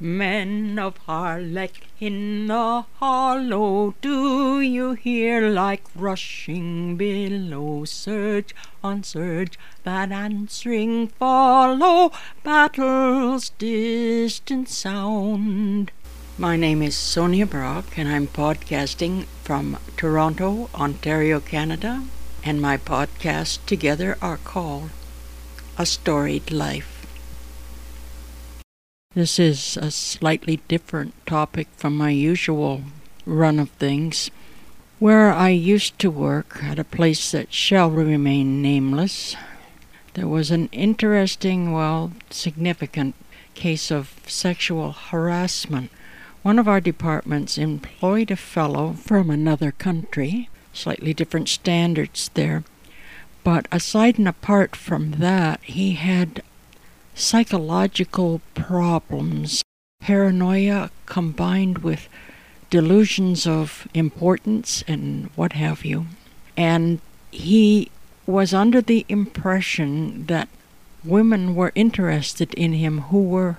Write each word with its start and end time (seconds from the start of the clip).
Men 0.00 0.76
of 0.80 0.98
Harlech 1.06 1.82
in 2.00 2.48
the 2.48 2.84
hollow, 2.94 3.94
do 4.02 4.60
you 4.60 4.94
hear 4.94 5.48
like 5.48 5.84
rushing 5.94 6.96
billow 6.96 7.84
surge 7.84 8.52
on 8.82 9.04
surge 9.04 9.56
that 9.84 10.10
answering 10.10 11.08
follow 11.08 12.10
battle's 12.42 13.50
distant 13.50 14.68
sound? 14.68 15.92
My 16.36 16.56
name 16.56 16.82
is 16.82 16.96
Sonia 16.96 17.46
Brock, 17.46 17.96
and 17.96 18.08
I'm 18.08 18.26
podcasting 18.26 19.26
from 19.44 19.78
Toronto, 19.96 20.70
Ontario, 20.74 21.38
Canada. 21.38 22.02
And 22.42 22.60
my 22.60 22.78
podcasts 22.78 23.64
together 23.64 24.18
are 24.20 24.38
called 24.38 24.90
A 25.78 25.86
Storied 25.86 26.50
Life. 26.50 26.93
This 29.14 29.38
is 29.38 29.76
a 29.76 29.90
slightly 29.90 30.60
different 30.68 31.14
topic 31.26 31.68
from 31.76 31.96
my 31.96 32.10
usual 32.10 32.82
run 33.24 33.58
of 33.58 33.70
things. 33.70 34.30
Where 34.98 35.32
I 35.32 35.50
used 35.50 35.98
to 36.00 36.10
work 36.10 36.62
at 36.62 36.78
a 36.78 36.84
place 36.84 37.30
that 37.32 37.52
shall 37.52 37.90
remain 37.90 38.60
nameless, 38.60 39.36
there 40.14 40.28
was 40.28 40.50
an 40.50 40.68
interesting, 40.72 41.72
well, 41.72 42.12
significant 42.30 43.14
case 43.54 43.90
of 43.90 44.14
sexual 44.26 44.92
harassment 44.92 45.90
one 46.44 46.58
of 46.58 46.68
our 46.68 46.80
departments 46.80 47.56
employed 47.56 48.30
a 48.30 48.36
fellow 48.36 48.92
from 48.92 49.30
another 49.30 49.72
country, 49.72 50.50
slightly 50.74 51.14
different 51.14 51.48
standards 51.48 52.30
there. 52.34 52.64
But 53.42 53.66
aside 53.72 54.18
and 54.18 54.28
apart 54.28 54.76
from 54.76 55.12
that, 55.12 55.60
he 55.62 55.92
had 55.92 56.42
psychological 57.14 58.40
problems, 58.54 59.62
paranoia 60.00 60.90
combined 61.06 61.78
with 61.78 62.08
delusions 62.70 63.46
of 63.46 63.86
importance 63.94 64.82
and 64.88 65.30
what 65.36 65.52
have 65.52 65.84
you. 65.84 66.06
And 66.56 67.00
he 67.30 67.90
was 68.26 68.52
under 68.52 68.80
the 68.80 69.06
impression 69.08 70.26
that 70.26 70.48
women 71.04 71.54
were 71.54 71.72
interested 71.74 72.52
in 72.54 72.72
him 72.72 73.02
who 73.02 73.22
were 73.22 73.58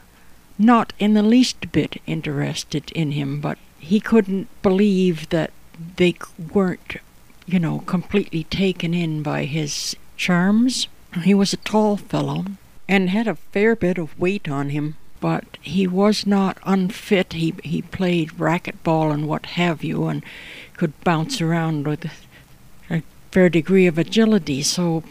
not 0.58 0.94
in 1.00 1.14
the 1.14 1.24
least 1.24 1.72
bit 1.72 2.02
interested 2.06 2.92
in 2.92 3.12
him, 3.12 3.40
but 3.40 3.58
he 3.80 4.00
couldn't 4.00 4.48
believe 4.62 5.30
that 5.30 5.52
they 5.98 6.16
weren't, 6.54 6.98
you 7.46 7.60
know, 7.60 7.80
completely 7.80 8.44
taken 8.46 8.94
in 8.94 9.22
by 9.22 9.46
his 9.46 9.96
charms. 10.18 10.88
He 11.24 11.34
was 11.34 11.54
a 11.54 11.58
tall 11.58 11.98
fellow 11.98 12.46
and 12.88 13.10
had 13.10 13.28
a 13.28 13.36
fair 13.36 13.76
bit 13.76 13.98
of 13.98 14.20
weight 14.20 14.50
on 14.50 14.70
him, 14.70 14.96
but 15.20 15.58
he 15.62 15.88
was 15.88 16.26
not 16.26 16.58
unfit. 16.64 17.34
He 17.34 17.54
he 17.64 17.82
played 17.82 18.38
racquetball 18.38 19.14
and 19.14 19.28
what 19.28 19.46
have 19.58 19.84
you, 19.84 20.06
and 20.06 20.24
could 20.78 21.00
bounce 21.04 21.42
around 21.42 21.88
with 21.88 22.06
a 22.90 23.02
fair 23.32 23.50
degree 23.50 23.88
of 23.88 23.98
agility. 23.98 24.62
So 24.62 25.04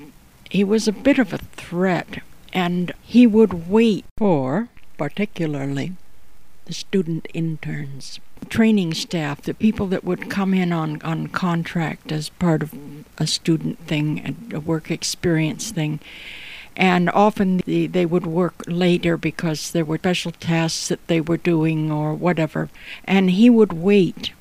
he 0.51 0.65
was 0.65 0.87
a 0.87 0.93
bit 0.93 1.19
of 1.19 1.33
a 1.33 1.39
threat, 1.39 2.23
and 2.53 2.93
he 3.03 3.27
would 3.27 3.69
wait 3.69 4.05
for 4.17 4.69
particularly 4.97 5.93
the 6.67 6.73
student 6.73 7.27
interns, 7.35 8.21
training 8.49 8.95
staff, 8.95 9.43
the 9.43 9.55
people 9.55 9.87
that 9.89 10.05
would 10.05 10.31
come 10.31 10.55
in 10.55 10.73
on, 10.73 11.01
on 11.03 11.27
contract 11.29 12.11
as 12.11 12.29
part 12.31 12.63
of 12.63 12.75
a 13.19 13.27
student 13.27 13.79
thing, 13.81 14.51
a 14.53 14.61
work 14.61 14.91
experience 14.91 15.71
thing. 15.71 16.01
And 16.77 17.09
often 17.11 17.59
the, 17.59 17.87
they 17.87 18.05
would 18.05 18.27
work 18.27 18.65
later 18.67 19.17
because 19.17 19.71
there 19.71 19.85
were 19.85 19.99
special 19.99 20.33
tasks 20.33 20.89
that 20.89 21.07
they 21.07 21.21
were 21.21 21.37
doing 21.37 21.91
or 21.91 22.15
whatever. 22.15 22.69
And 23.05 23.31
he 23.31 23.49
would 23.49 23.73
wait 23.73 24.33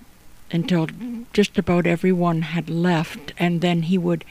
until 0.52 0.88
just 1.32 1.58
about 1.58 1.88
everyone 1.88 2.42
had 2.42 2.70
left, 2.70 3.34
and 3.38 3.62
then 3.62 3.84
he 3.84 3.98
would 3.98 4.24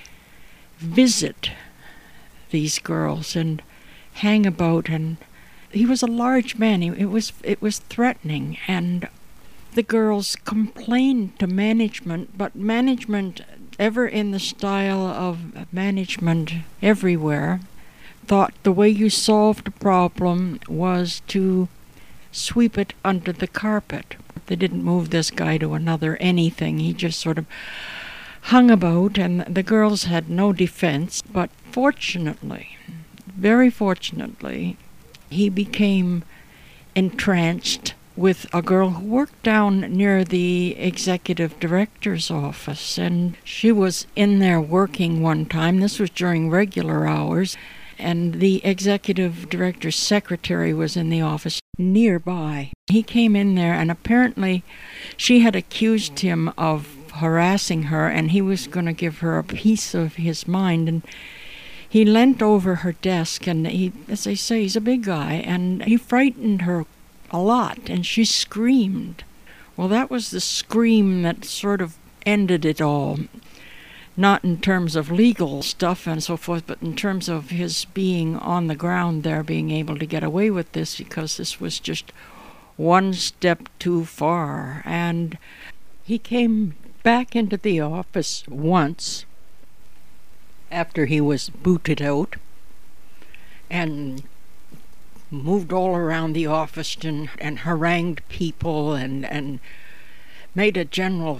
visit 0.79 1.51
these 2.51 2.79
girls 2.79 3.35
and 3.35 3.63
hang 4.15 4.47
about 4.47 4.89
and 4.89 5.17
he 5.73 5.87
was 5.87 6.03
a 6.03 6.07
large 6.07 6.57
man. 6.57 6.83
It 6.83 7.07
was 7.07 7.33
it 7.43 7.63
was 7.63 7.79
threatening, 7.79 8.59
and 8.69 9.09
the 9.75 9.83
girls 9.83 10.37
complained 10.37 11.39
to 11.39 11.47
management, 11.47 12.37
but 12.37 12.55
management, 12.55 13.41
ever 13.79 14.07
in 14.07 14.31
the 14.31 14.39
style 14.39 15.07
of 15.07 15.73
management 15.73 16.53
everywhere, 16.83 17.61
thought 18.27 18.55
the 18.63 18.73
way 18.73 18.89
you 18.89 19.11
solved 19.11 19.69
a 19.69 19.73
problem 19.73 20.61
was 20.69 21.23
to 21.29 21.69
sweep 22.31 22.79
it 22.79 22.95
under 23.05 23.33
the 23.33 23.47
carpet. 23.47 24.17
They 24.47 24.57
didn't 24.57 24.85
move 24.85 25.11
this 25.11 25.31
guy 25.31 25.59
to 25.59 25.75
another 25.75 26.17
anything. 26.17 26.79
He 26.79 26.93
just 26.93 27.21
sort 27.21 27.39
of 27.39 27.47
hung 28.43 28.71
about, 28.71 29.19
and 29.19 29.41
the 29.43 29.63
girls 29.63 30.05
had 30.05 30.29
no 30.29 30.53
defense. 30.53 31.23
But 31.23 31.51
fortunately, 31.71 32.77
very 33.27 33.71
fortunately, 33.71 34.77
he 35.31 35.49
became 35.49 36.25
entranced 36.95 37.95
with 38.15 38.47
a 38.53 38.61
girl 38.61 38.91
who 38.91 39.07
worked 39.07 39.43
down 39.43 39.81
near 39.81 40.23
the 40.23 40.77
executive 40.79 41.59
director's 41.59 42.31
office. 42.31 42.99
And 42.99 43.37
she 43.43 43.73
was 43.73 44.07
in 44.15 44.39
there 44.39 44.61
working 44.61 45.23
one 45.23 45.47
time. 45.47 45.81
This 45.81 45.99
was 45.99 46.11
during 46.11 46.51
regular 46.51 47.07
hours. 47.07 47.57
And 48.03 48.41
the 48.41 48.65
executive 48.65 49.49
director's 49.49 49.97
secretary 49.97 50.75
was 50.75 50.97
in 50.97 51.09
the 51.09 51.23
office 51.23 51.61
nearby. 51.79 52.73
He 52.89 53.03
came 53.03 53.37
in 53.37 53.55
there, 53.55 53.75
and 53.75 53.91
apparently 53.91 54.65
she 55.17 55.41
had 55.41 55.57
accused 55.57 56.19
him 56.21 56.53
of 56.59 56.89
harassing 57.15 57.85
her, 57.85 58.09
and 58.09 58.33
he 58.33 58.43
was 58.43 58.67
going 58.67 58.87
to 58.87 58.93
give 58.93 59.19
her 59.19 59.39
a 59.39 59.45
piece 59.45 59.95
of 59.95 60.17
his 60.17 60.49
mind. 60.49 60.89
And 60.89 61.03
he 61.89 62.05
leant 62.05 62.43
over 62.43 62.77
her 62.77 62.93
desk 62.93 63.47
and 63.47 63.67
he, 63.67 63.93
as 64.09 64.27
I 64.27 64.33
say, 64.33 64.63
he's 64.63 64.77
a 64.77 64.81
big 64.81 65.05
guy, 65.05 65.35
and 65.35 65.85
he 65.85 65.97
frightened 65.97 66.63
her 66.63 66.87
a 67.31 67.39
lot, 67.39 67.79
and 67.89 68.05
she 68.05 68.25
screamed. 68.25 69.25
Well, 69.77 69.89
that 69.89 70.11
was 70.11 70.31
the 70.31 70.41
scream 70.41 71.23
that 71.23 71.45
sort 71.45 71.81
of 71.81 71.97
ended 72.25 72.65
it 72.65 72.81
all. 72.81 73.19
Not 74.17 74.45
in 74.45 74.61
terms 74.61 74.95
of 74.95 75.11
legal 75.11 75.63
stuff 75.63 76.07
and 76.07 76.23
so 76.23 76.37
forth, 76.37 76.67
but 76.67 76.83
in 76.83 76.95
terms 76.95 77.29
of 77.29 77.51
his 77.51 77.87
being 77.87 78.37
on 78.37 78.67
the 78.67 78.75
ground 78.75 79.23
there, 79.23 79.43
being 79.43 79.71
able 79.71 79.99
to 79.99 80.07
get 80.07 80.23
away 80.23 80.51
with 80.51 80.73
this, 80.73 80.99
because 80.99 81.37
this 81.39 81.61
was 81.61 81.81
just 81.81 82.13
one 82.77 83.15
step 83.15 83.69
too 83.79 84.05
far. 84.05 84.83
And 84.85 85.39
he 86.05 86.19
came 86.19 86.75
back 87.03 87.35
into 87.35 87.57
the 87.57 87.81
office 87.81 88.45
once 88.49 89.25
after 90.71 91.07
he 91.07 91.21
was 91.21 91.49
booted 91.49 92.03
out 92.03 92.37
and 93.71 94.23
moved 95.31 95.73
all 95.73 95.97
around 95.97 96.35
the 96.35 96.47
office 96.47 96.97
and, 96.97 97.31
and 97.39 97.61
harangued 97.61 98.23
people 98.29 98.93
and, 98.93 99.25
and 99.25 99.61
made 100.55 100.77
a 100.77 100.85
general 100.85 101.39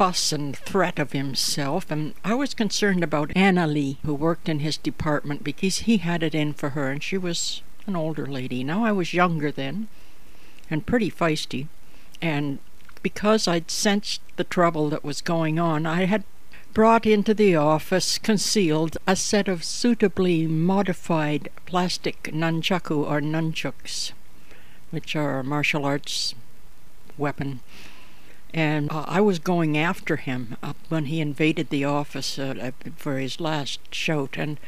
fuss 0.00 0.32
and 0.32 0.56
threat 0.56 0.98
of 0.98 1.12
himself. 1.12 1.90
And 1.90 2.14
I 2.24 2.32
was 2.32 2.54
concerned 2.54 3.04
about 3.04 3.36
Anna 3.36 3.66
Lee, 3.66 3.98
who 4.02 4.14
worked 4.14 4.48
in 4.48 4.60
his 4.60 4.78
department, 4.78 5.44
because 5.44 5.80
he 5.80 5.98
had 5.98 6.22
it 6.22 6.34
in 6.34 6.54
for 6.54 6.70
her, 6.70 6.88
and 6.88 7.02
she 7.02 7.18
was 7.18 7.60
an 7.86 7.94
older 7.94 8.24
lady. 8.24 8.64
Now 8.64 8.82
I 8.82 8.92
was 8.92 9.12
younger 9.12 9.52
then 9.52 9.88
and 10.70 10.86
pretty 10.86 11.10
feisty. 11.10 11.66
And 12.22 12.60
because 13.02 13.46
I'd 13.46 13.70
sensed 13.70 14.22
the 14.36 14.44
trouble 14.44 14.88
that 14.88 15.04
was 15.04 15.20
going 15.20 15.58
on, 15.58 15.84
I 15.84 16.06
had 16.06 16.24
brought 16.72 17.04
into 17.04 17.34
the 17.34 17.56
office 17.56 18.16
concealed 18.16 18.96
a 19.06 19.14
set 19.14 19.48
of 19.48 19.62
suitably 19.64 20.46
modified 20.46 21.50
plastic 21.66 22.22
nunchaku 22.32 23.04
or 23.04 23.20
nunchucks, 23.20 24.12
which 24.90 25.14
are 25.14 25.40
a 25.40 25.44
martial 25.44 25.84
arts 25.84 26.34
weapon. 27.18 27.60
And 28.52 28.90
uh, 28.90 29.04
I 29.06 29.20
was 29.20 29.38
going 29.38 29.78
after 29.78 30.16
him 30.16 30.56
uh, 30.62 30.72
when 30.88 31.06
he 31.06 31.20
invaded 31.20 31.70
the 31.70 31.84
office 31.84 32.38
uh, 32.38 32.72
for 32.96 33.18
his 33.18 33.40
last 33.40 33.94
shout, 33.94 34.36
and 34.36 34.58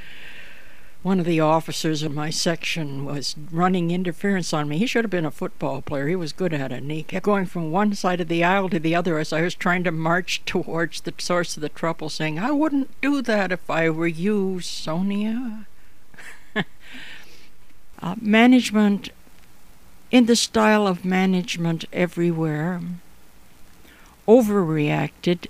one 1.03 1.19
of 1.19 1.27
the 1.27 1.41
officers 1.41 2.05
in 2.05 2.15
my 2.15 2.31
section 2.31 3.05
was 3.05 3.35
running 3.51 3.91
interference 3.91 4.53
on 4.53 4.69
me. 4.69 4.79
He 4.79 4.87
should 4.87 5.05
have 5.05 5.11
been 5.11 5.27
a 5.27 5.33
football 5.33 5.83
player. 5.83 6.07
He 6.07 6.15
was 6.15 6.33
good 6.33 6.55
at 6.55 6.71
it. 6.71 6.83
And 6.83 6.93
he 6.93 7.03
kept 7.03 7.25
going 7.25 7.47
from 7.47 7.73
one 7.73 7.95
side 7.95 8.21
of 8.21 8.29
the 8.29 8.45
aisle 8.45 8.69
to 8.69 8.79
the 8.79 8.95
other 8.95 9.19
as 9.19 9.33
I 9.33 9.43
was 9.43 9.57
trying 9.57 9.83
to 9.85 9.91
march 9.91 10.43
towards 10.47 11.01
the 11.01 11.13
source 11.19 11.57
of 11.57 11.61
the 11.61 11.69
trouble, 11.69 12.09
saying, 12.09 12.39
I 12.39 12.53
wouldn't 12.53 13.01
do 13.01 13.21
that 13.23 13.51
if 13.51 13.69
I 13.69 13.91
were 13.91 14.07
you, 14.07 14.61
Sonia. 14.61 15.67
uh, 17.99 18.15
management, 18.21 19.11
in 20.13 20.27
the 20.27 20.37
style 20.37 20.87
of 20.87 21.05
management 21.05 21.85
everywhere, 21.93 22.81
overreacted 24.27 25.47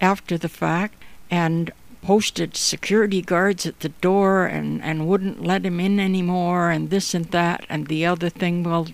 after 0.00 0.38
the 0.38 0.48
fact 0.48 0.94
and 1.30 1.72
posted 2.02 2.56
security 2.56 3.22
guards 3.22 3.64
at 3.64 3.80
the 3.80 3.88
door 3.88 4.44
and, 4.44 4.82
and 4.82 5.08
wouldn't 5.08 5.42
let 5.42 5.64
him 5.64 5.80
in 5.80 5.98
anymore 5.98 6.70
and 6.70 6.90
this 6.90 7.14
and 7.14 7.26
that 7.26 7.64
and 7.68 7.86
the 7.86 8.04
other 8.04 8.28
thing. 8.28 8.62
Well, 8.62 8.88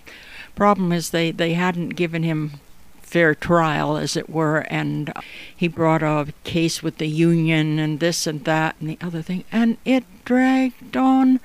problem 0.55 0.91
is 0.91 1.09
they, 1.09 1.31
they 1.31 1.53
hadn't 1.53 1.89
given 1.89 2.23
him 2.23 2.53
fair 3.01 3.35
trial, 3.35 3.97
as 3.97 4.15
it 4.15 4.29
were, 4.29 4.59
and 4.69 5.11
he 5.53 5.67
brought 5.67 6.01
a 6.01 6.33
case 6.45 6.81
with 6.81 6.97
the 6.97 7.09
union 7.09 7.77
and 7.77 7.99
this 7.99 8.25
and 8.25 8.45
that 8.45 8.77
and 8.79 8.89
the 8.89 8.97
other 9.01 9.21
thing, 9.21 9.43
and 9.51 9.77
it 9.83 10.05
dragged 10.23 10.95
on 10.95 11.41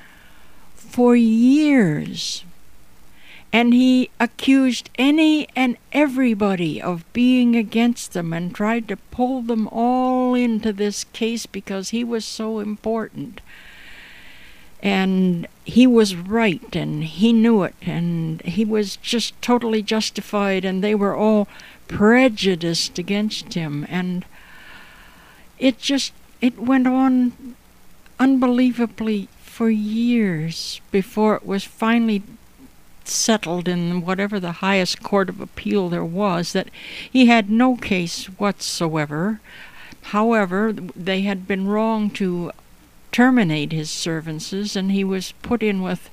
for 0.76 1.16
years. 1.16 2.44
And 3.56 3.72
he 3.72 4.10
accused 4.20 4.90
any 4.98 5.48
and 5.56 5.78
everybody 5.90 6.78
of 6.82 7.10
being 7.14 7.56
against 7.56 8.12
them 8.12 8.34
and 8.34 8.54
tried 8.54 8.86
to 8.88 8.98
pull 8.98 9.40
them 9.40 9.66
all 9.68 10.34
into 10.34 10.74
this 10.74 11.04
case 11.04 11.46
because 11.46 11.88
he 11.88 12.04
was 12.04 12.26
so 12.26 12.58
important. 12.58 13.40
And 14.82 15.46
he 15.64 15.86
was 15.86 16.14
right 16.14 16.76
and 16.76 17.02
he 17.02 17.32
knew 17.32 17.62
it 17.62 17.74
and 17.80 18.42
he 18.42 18.62
was 18.62 18.96
just 18.96 19.40
totally 19.40 19.80
justified 19.80 20.66
and 20.66 20.84
they 20.84 20.94
were 20.94 21.16
all 21.16 21.48
prejudiced 21.88 22.98
against 22.98 23.54
him 23.54 23.86
and 23.88 24.26
it 25.58 25.78
just 25.78 26.12
it 26.42 26.58
went 26.58 26.86
on 26.86 27.56
unbelievably 28.20 29.30
for 29.40 29.70
years 29.70 30.82
before 30.90 31.36
it 31.36 31.46
was 31.46 31.64
finally 31.64 32.22
settled 33.08 33.68
in 33.68 34.02
whatever 34.02 34.38
the 34.38 34.52
highest 34.52 35.02
court 35.02 35.28
of 35.28 35.40
appeal 35.40 35.88
there 35.88 36.04
was 36.04 36.52
that 36.52 36.68
he 37.10 37.26
had 37.26 37.50
no 37.50 37.76
case 37.76 38.26
whatsoever. 38.26 39.40
However, 40.02 40.72
they 40.72 41.22
had 41.22 41.48
been 41.48 41.66
wrong 41.66 42.10
to 42.10 42.52
terminate 43.12 43.72
his 43.72 43.90
services, 43.90 44.76
and 44.76 44.92
he 44.92 45.02
was 45.02 45.32
put 45.42 45.62
in 45.62 45.82
with 45.82 46.10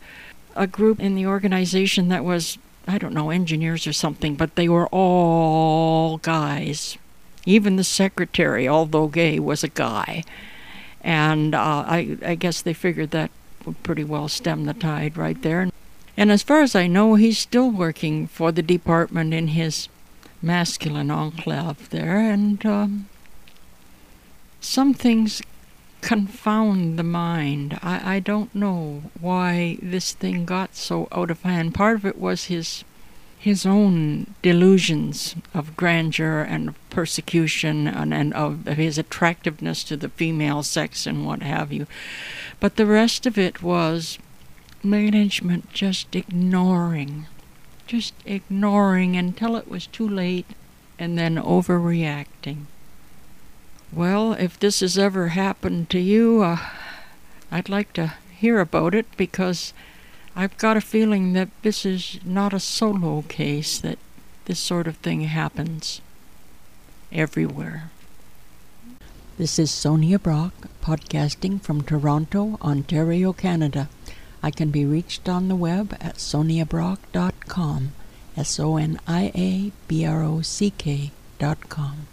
a 0.56 0.68
group 0.68 1.00
in 1.00 1.16
the 1.16 1.28
organization 1.28 2.08
that 2.10 2.24
was, 2.24 2.58
I 2.88 2.98
don't 2.98 3.14
know, 3.14 3.30
engineers 3.30 3.86
or 3.86 3.94
something, 3.94 4.36
but 4.36 4.56
they 4.56 4.70
were 4.70 4.88
all 4.88 6.18
guys. 6.18 6.98
Even 7.46 7.76
the 7.76 7.84
secretary, 7.84 8.68
although 8.68 9.08
gay, 9.08 9.38
was 9.40 9.64
a 9.64 9.68
guy. 9.68 10.24
And 11.02 11.54
uh, 11.54 11.84
I, 11.86 12.18
I 12.26 12.36
guess 12.36 12.62
they 12.62 12.74
figured 12.74 13.12
that 13.12 13.32
would 13.66 13.84
pretty 13.84 14.04
well 14.04 14.28
stem 14.30 14.66
the 14.66 14.74
tide 14.74 15.18
right 15.18 15.42
there. 15.42 15.70
And 16.16 16.32
as 16.32 16.44
far 16.44 16.62
as 16.62 16.76
I 16.76 16.88
know, 16.88 17.16
he's 17.16 17.38
still 17.38 17.72
working 17.72 18.28
for 18.28 18.52
the 18.52 18.62
department 18.62 19.34
in 19.34 19.50
his 19.50 19.90
masculine 20.42 21.10
enclave 21.10 21.90
there, 21.90 22.20
and 22.20 22.64
um, 22.66 23.10
some 24.60 24.94
things 24.94 25.42
confound 26.02 27.00
the 27.00 27.04
mind. 27.04 27.80
I, 27.82 28.16
I 28.16 28.20
don't 28.20 28.54
know 28.54 29.04
why 29.20 29.80
this 29.82 30.12
thing 30.12 30.46
got 30.46 30.76
so 30.76 31.08
out 31.12 31.32
of 31.32 31.42
hand. 31.42 31.74
Part 31.74 31.96
of 31.96 32.06
it 32.06 32.20
was 32.20 32.46
his 32.46 32.84
his 33.40 33.66
own 33.66 34.26
delusions 34.42 35.36
of 35.54 35.76
grandeur 35.76 36.44
and 36.44 36.70
of 36.70 36.90
persecution 36.90 37.90
and, 37.90 38.14
and 38.14 38.34
of 38.34 38.66
his 38.66 38.98
attractiveness 38.98 39.84
to 39.84 39.98
the 39.98 40.08
female 40.08 40.64
sex 40.64 41.06
and 41.06 41.26
what 41.26 41.42
have 41.42 41.74
you. 41.74 41.86
But 42.62 42.78
the 42.78 42.86
rest 42.86 43.26
of 43.26 43.38
it 43.38 43.62
was 43.62 44.18
management 44.84 45.72
just 45.72 46.16
ignoring, 46.16 47.28
just 47.88 48.14
ignoring 48.26 49.16
until 49.16 49.56
it 49.56 49.68
was 49.68 49.88
too 49.88 50.08
late 50.08 50.48
and 51.00 51.18
then 51.18 51.36
overreacting. 51.36 52.66
Well, 53.92 54.34
if 54.34 54.60
this 54.60 54.80
has 54.80 54.98
ever 54.98 55.30
happened 55.30 55.90
to 55.92 56.00
you, 56.00 56.42
uh, 56.42 56.58
I'd 57.52 57.70
like 57.70 57.94
to 57.94 58.14
hear 58.36 58.60
about 58.60 58.96
it 58.96 59.06
because 59.18 59.74
I've 60.36 60.58
got 60.58 60.78
a 60.78 60.82
feeling 60.82 61.34
that 61.34 61.50
this 61.62 61.86
is 61.86 62.20
not 62.26 62.54
a 62.54 62.60
solo 62.60 63.22
case, 63.24 63.78
that 63.80 64.00
this 64.46 64.60
sort 64.60 64.88
of 64.88 64.98
thing 64.98 65.22
happens 65.22 66.02
everywhere. 67.12 67.92
This 69.38 69.60
is 69.60 69.72
Sonia 69.72 70.20
Brock, 70.20 70.54
podcasting 70.82 71.62
from 71.62 71.82
Toronto, 71.82 72.58
Ontario, 72.62 73.34
Canada. 73.34 73.90
I 74.46 74.52
can 74.52 74.70
be 74.72 74.86
reached 74.86 75.30
on 75.30 75.48
the 75.48 75.56
web 75.56 75.94
at 76.02 76.16
soniabrock.com, 76.16 77.94
S 78.36 78.60
O 78.60 78.76
N 78.76 79.00
I 79.08 79.32
A 79.34 79.72
B 79.88 80.06
R 80.06 80.22
O 80.22 80.42
C 80.42 80.70
K 80.72 81.12
dot 81.40 81.70
com. 81.70 82.08